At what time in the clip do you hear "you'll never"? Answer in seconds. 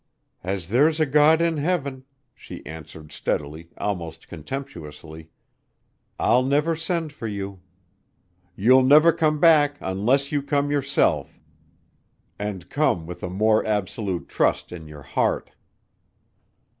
8.55-9.13